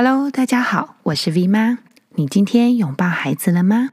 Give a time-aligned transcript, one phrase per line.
[0.00, 1.78] Hello，大家好，我是 V 妈。
[2.14, 3.88] 你今天拥抱孩子了吗？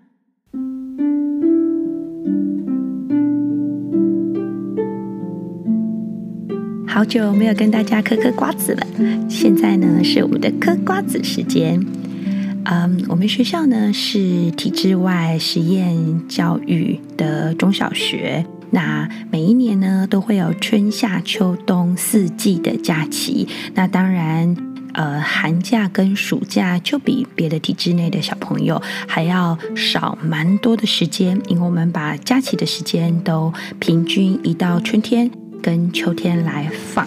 [6.87, 8.85] 好久没有跟大家嗑嗑瓜子了，
[9.27, 11.83] 现在呢是我们的嗑瓜子时间。
[12.65, 18.45] 嗯，我们学校呢是体制外实验教育的中小学。
[18.69, 23.47] 那每一年呢都会有春夏秋冬四季的假期。
[23.73, 24.55] 那当然，
[24.95, 35.29] 呃，寒假跟暑假就比别的体制内的小朋友还要少蛮多的时间，因为我们把假期的时间都平均移到春天
[35.61, 37.05] 跟秋天来放。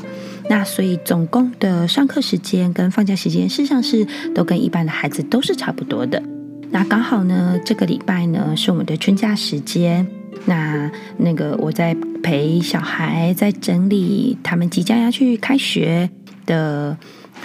[0.51, 6.23] 那所以总共的上课时间跟放假时间，事实上是都跟一般的孩子都是差不多的。
[6.71, 10.07] 那刚好呢，这个礼拜呢是我们的春假时间。
[10.45, 16.09] 那那个我在陪小孩在整理他们即将要去开学
[16.47, 16.97] 的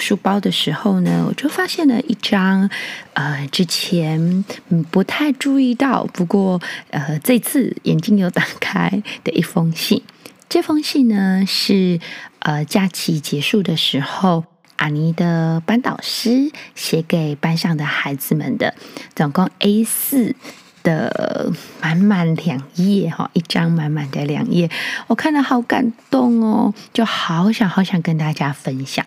[0.04, 2.70] 书包的时候呢，我就发现了一张
[3.14, 4.44] 呃之前
[4.92, 10.02] 不太注意到，不过呃这次眼睛有打开的一封信。
[10.50, 12.00] 这封信呢是
[12.40, 14.44] 呃假期结束的时候，
[14.76, 18.76] 阿尼的班导师写给班上的孩子们的，
[19.16, 20.36] 总共 A 四。
[20.84, 21.50] 的
[21.82, 24.70] 满满两页哈，一张满满的两页，
[25.08, 29.06] 我看了好感动哦，就好想好想跟大家分享。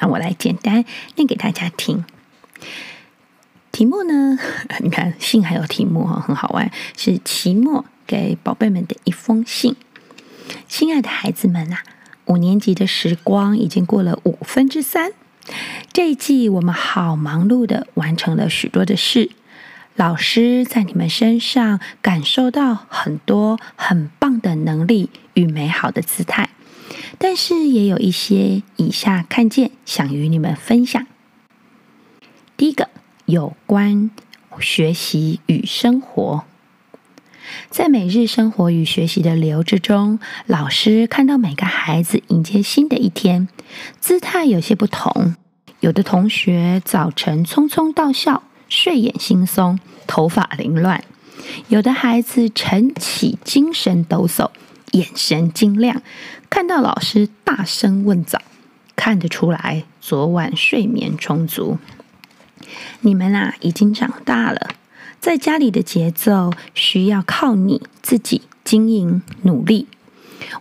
[0.00, 0.84] 好，我来简单
[1.16, 2.04] 念给大家听。
[3.72, 4.38] 题目呢，
[4.78, 9.74] 你看信还有题目哈，很好玩，是期末给宝贝们的一封信。
[10.68, 11.82] 亲爱的孩子们啊，
[12.26, 15.10] 五年级的时光已经过了五分之三，
[15.92, 19.32] 这一季我们好忙碌的完成了许多的事。
[19.96, 26.50] 老师在你们身上感受到很多很棒的能力与美好的姿态，
[27.16, 31.06] 但是也有一些以下看见，想与你们分享。
[32.56, 32.88] 第一个，
[33.24, 34.10] 有关
[34.60, 36.44] 学习与生活，
[37.70, 43.48] 在每日生活与学习的流之中，老师看到每个孩子迎接新的一天，
[44.00, 45.34] 姿态有些不同。
[45.80, 48.42] 有的同学早晨匆匆到校。
[48.70, 51.00] 睡眼惺忪，头发凌乱；
[51.68, 54.50] 有的孩子晨起精神抖擞，
[54.92, 56.02] 眼神晶亮，
[56.48, 58.40] 看到老师大声问早，
[58.96, 61.78] 看得出来昨晚睡眠充足。
[63.00, 64.70] 你们啊，已经长大了，
[65.20, 69.86] 在家里的节奏需要靠你自己经营努力。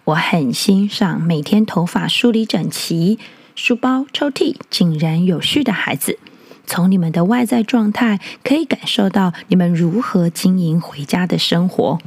[0.06, 3.20] 我很欣赏每天头发梳理整齐、
[3.56, 6.20] 书包抽屉井然有序的孩子。
[6.66, 12.00] 从你们的外在状态，可以感受到你们如何经营回家的生活，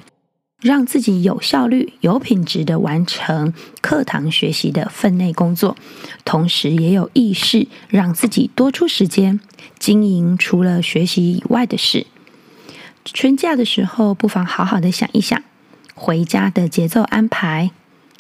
[0.61, 5.77] 让自己有效率、有品质地完成课堂学习的分内工作，
[6.25, 9.41] 同时也有意识让自己多出时间
[9.79, 12.07] 经营除了学习以外的事。
[13.05, 15.43] 春假的时候，不妨好好的想一想
[15.95, 17.71] 回家的节奏安排，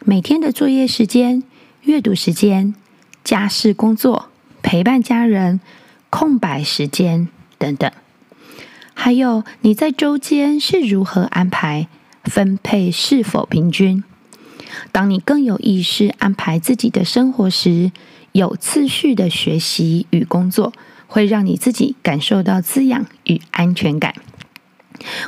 [0.04, 1.42] 每天的作业时间、
[1.82, 2.74] 阅读时间、
[3.22, 4.30] 家事工作、
[4.62, 5.60] 陪伴家人。
[6.12, 7.88] 空白时间等等，
[8.94, 11.86] 还有你在周间是如何安排
[12.24, 14.02] 分配，是否平均？
[14.92, 17.90] 当你更有意识安排自己的生活时，
[18.32, 20.72] 有次序的学习与工作，
[21.06, 24.14] 会让你自己感受到滋养与安全感。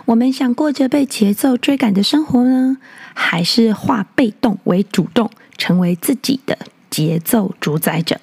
[0.05, 2.77] 我们想过着被节奏追赶的生活呢，
[3.15, 6.59] 还是化被动为主动，成为自己的
[6.91, 8.21] 节奏主宰者，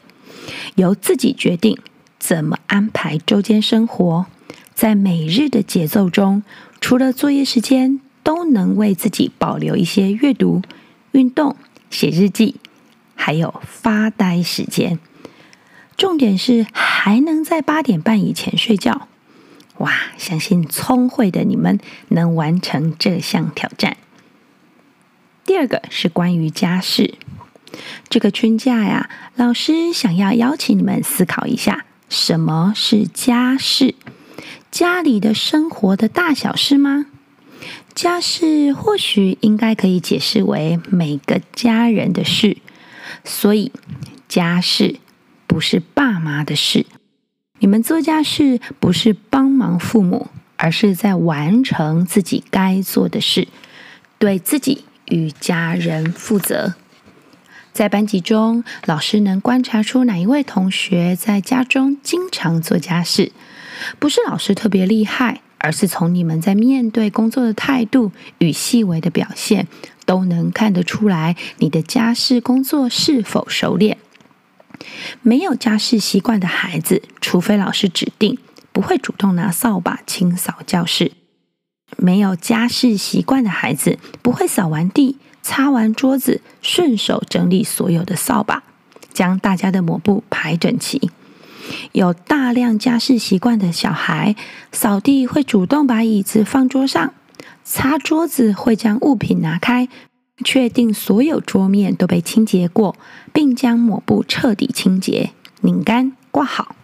[0.75, 1.78] 由自己决定。
[2.19, 4.25] 怎么安排周间生活？
[4.75, 6.44] 在每日的节奏中，
[6.80, 10.62] 除了作业时间，都能为自己保留一些阅读、
[11.13, 11.56] 运动、
[11.90, 12.57] 写日记，
[13.16, 15.00] 还有发呆时间。
[15.97, 19.07] 重点是还能在八点半以前睡觉。
[19.79, 19.91] 哇！
[20.19, 21.79] 相信聪慧的你们
[22.09, 23.97] 能完成这项挑战。
[25.44, 27.16] 第二个是关于家事。
[28.09, 31.84] 这个春假呀，老师想要邀请你们思考一下。
[32.09, 33.95] 什么是家事？
[34.69, 37.07] 家里的生活的大小事吗？
[38.00, 42.56] 家事或许应该可以解释为每个家人的事，
[43.25, 43.74] 所以
[44.30, 45.01] 家事
[45.46, 46.86] 不是爸妈的事。
[47.57, 53.50] 你们做家事不是帮忙父母，而是在完成自己该做的事，
[54.18, 56.75] 对自己与家人负责。
[57.74, 63.34] 在班级中，老师能观察出哪一位同学在家中经常做家事，
[64.00, 69.67] 不是老师特别厉害，而是从你们在面对工作的态度与细微的表现，
[70.06, 73.97] 都能看得出来你的家事工作是否熟练。
[75.21, 78.38] 没有家事习惯的孩子，除非老师指定，
[78.71, 81.11] 不会主动拿扫把清扫教室。
[81.97, 88.63] 没有家事习惯的孩子，不会扫完地、擦完桌子，顺手整理所有的扫把，
[89.12, 91.12] 将大家的抹布排整齐。
[91.91, 94.36] 有大量家事习惯的小孩，
[94.71, 97.13] 扫地会主动把椅子放桌上，
[97.63, 99.88] 擦桌子会将物品拿开，
[100.44, 102.95] 确定所有桌面都被清洁过，
[103.33, 105.31] 并将抹布彻底清洁、
[105.62, 106.75] 拧干、挂好。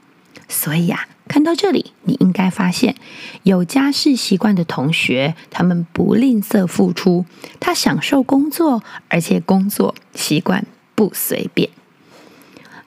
[0.48, 1.14] 所以呀、啊。
[1.28, 2.96] 看到这里，你应该发现，
[3.42, 7.26] 有家事习惯的同学，他们不吝啬付出，
[7.60, 11.72] 他享受工作，而且工作习惯不随便。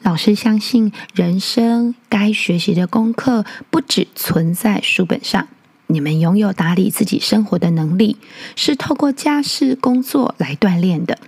[0.09, 5.49] 老师相信，人生该学习的功课不只存在书本上。
[5.89, 8.17] 你们拥有打理自己生活的能力，
[8.57, 11.19] 是透过家事工作来锻炼的。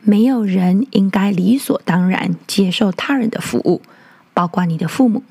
[0.00, 3.80] 没有人应该理所当然接受他人的服务，
[4.34, 5.22] 包括你的父母。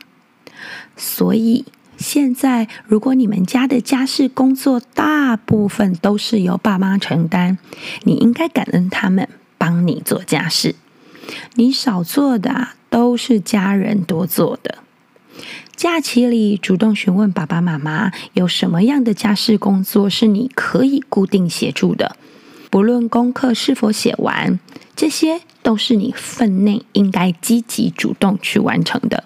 [0.95, 1.65] 所以
[1.97, 7.57] 现在，如果你们家的家事工作大部分都是由爸妈承担，
[8.03, 10.75] 你应该感恩他们帮你做家事。
[11.56, 14.80] 你少做的都是家人多做的。
[15.75, 22.16] 假期里主动询问爸爸妈妈有什么样的家事工作是你可以固定协助的，
[22.69, 24.57] 不论功课是否写完，
[24.95, 29.25] 这些都是你分内应该积极主动去完成的。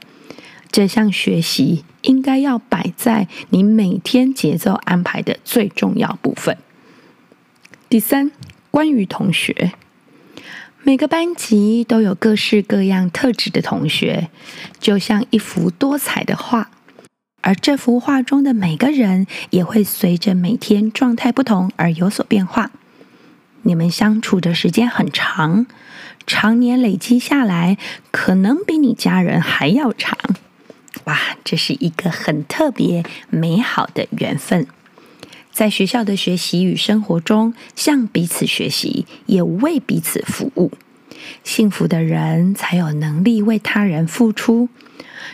[0.72, 6.58] 这项学习应该要摆在你每天节奏安排的最重要部分。
[7.90, 8.32] 第三，
[8.72, 9.74] 关于同学，
[10.82, 14.30] 每个班级都有各式各样特质的同学，
[14.80, 16.72] 就像一幅多彩的画，
[17.42, 22.72] 而这幅画中的每个人也会随着每天状态不同而有所变化。
[23.64, 25.68] 你们相处的时间很长，
[26.26, 27.78] 常年累积下来，
[28.10, 30.18] 可能比你家人还要长。
[31.04, 34.66] 哇，这是一个很特别美好的缘分，
[35.60, 40.72] 在学校的学习与生活中，向彼此学习，也为彼此服务。
[41.44, 44.70] 幸福的人才有能力为他人付出，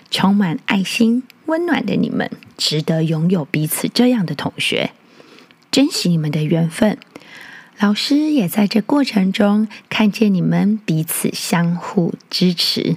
[0.10, 4.94] 充满爱心、温暖的你们，值得拥有彼此这样的同学。
[5.70, 6.98] 珍惜你们的缘分，
[7.78, 12.96] 老师也在这过程中看见你们彼此相互支持。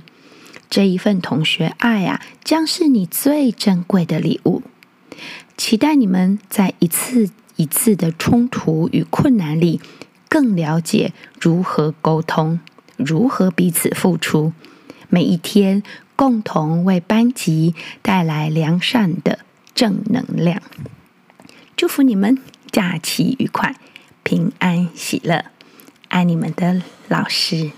[0.70, 4.62] 这一份同学爱啊，将是你最珍贵的礼物。
[5.58, 9.80] 期待你们在一次一次的冲突与困难里，
[10.28, 12.60] 更了解如何沟通，
[12.96, 14.52] 如何彼此付出。
[15.08, 15.82] 每一天，
[16.14, 19.40] 共同为班级带来良善的
[19.74, 20.62] 正能量。
[21.76, 22.38] 祝福你们
[22.70, 23.74] 假期愉快，
[24.22, 25.46] 平安喜乐。
[26.06, 27.72] 爱你们的老师。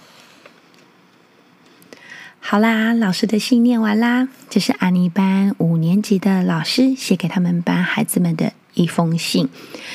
[2.43, 4.29] 好啦，老师的信念完啦。
[4.49, 9.49] 这是阿尼班五年级的老师写给他们班孩子们的一封信。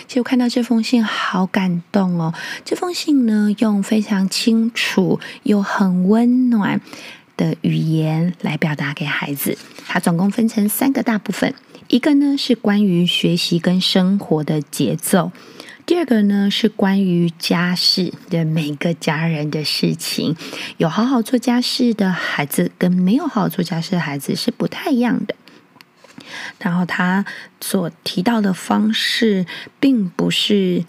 [0.07, 2.33] 其实我看到这封信好感动哦。
[2.63, 6.79] 这封信呢，用非常清楚又很温暖
[7.35, 9.57] 的语言来表达给孩子。
[9.85, 11.53] 它总共分成三个大部分，
[11.89, 15.31] 一个呢是关于学习跟生活的节奏。
[15.85, 20.35] 第二个呢，是关于家事的每个家人的事情，
[20.77, 25.35] 有好好做家事的孩子跟没有好好做家事的孩子是不太一样的。
[26.57, 27.23] 然后他
[27.61, 29.45] 所提到的方式，
[29.79, 30.83] 并不是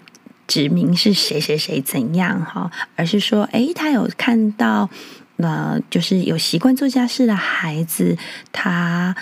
[0.47, 4.89] 指明是谁谁谁怎样哈，而是说，诶，他有看到，
[5.35, 8.17] 呃，就是有习惯做家事的孩子，
[8.51, 9.15] 他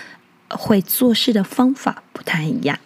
[0.48, 2.78] 会做事的方法不太一样。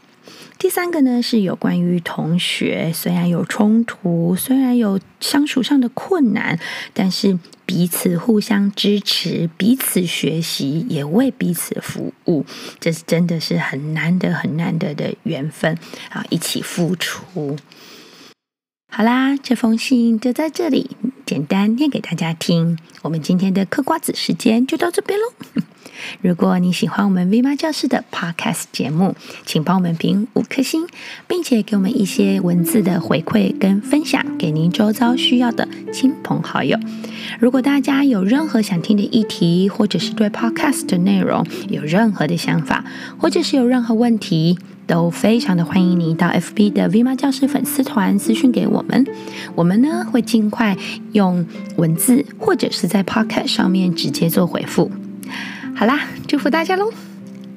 [0.61, 6.61] 第三个呢，是有关于同学，虽然有冲突，虽然有相处上的困难，
[6.93, 12.45] 但是彼此互相支持，彼此学习，也为彼此服务，
[12.79, 15.79] 这是真的是很难得、很难得的缘分
[16.11, 16.23] 啊！
[16.29, 17.57] 一起付出。
[18.93, 20.91] 好啦，这封信就在这里，
[21.31, 22.77] 简单念给大家听。
[23.03, 25.63] 我们今天的嗑瓜子时间就到这边喽。
[26.23, 29.15] 如果你喜欢我们 V 妈教室的 Podcast 节目，
[29.47, 30.89] 请帮我们评五颗星，
[31.29, 36.77] 并且给我们一些文字的回馈跟分享给您周遭需要的亲朋好友。
[37.39, 42.85] 如果大家有任何想听的议题，或者是对 Podcast 的内容有任何的想法，
[43.19, 44.59] 或者是有任何问题，
[44.91, 49.07] 都非常的欢迎你到 FB 的 V 妈教师粉丝团私讯给我们，
[49.55, 50.77] 我们呢会尽快
[51.13, 54.91] 用文字或者是在 Podcast 上面直接做回复。
[55.77, 56.91] 好啦，祝福大家喽，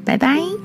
[0.06, 0.62] 拜拜。